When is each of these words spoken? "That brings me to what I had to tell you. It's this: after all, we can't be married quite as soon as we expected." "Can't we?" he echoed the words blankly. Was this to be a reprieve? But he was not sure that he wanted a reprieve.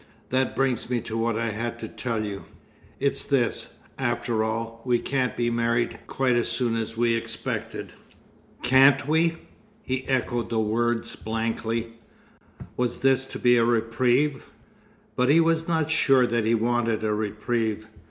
"That 0.31 0.55
brings 0.55 0.89
me 0.89 0.99
to 1.01 1.15
what 1.15 1.37
I 1.37 1.51
had 1.51 1.77
to 1.77 1.87
tell 1.87 2.25
you. 2.25 2.45
It's 2.99 3.23
this: 3.23 3.77
after 3.99 4.43
all, 4.43 4.81
we 4.83 4.97
can't 4.97 5.37
be 5.37 5.51
married 5.51 5.99
quite 6.07 6.35
as 6.35 6.47
soon 6.47 6.75
as 6.75 6.97
we 6.97 7.13
expected." 7.15 7.91
"Can't 8.63 9.07
we?" 9.07 9.35
he 9.83 10.07
echoed 10.07 10.49
the 10.49 10.59
words 10.59 11.15
blankly. 11.15 11.93
Was 12.75 12.97
this 13.01 13.25
to 13.25 13.37
be 13.37 13.57
a 13.57 13.63
reprieve? 13.63 14.47
But 15.15 15.29
he 15.29 15.39
was 15.39 15.67
not 15.67 15.91
sure 15.91 16.25
that 16.25 16.45
he 16.45 16.55
wanted 16.55 17.03
a 17.03 17.13
reprieve. 17.13 17.87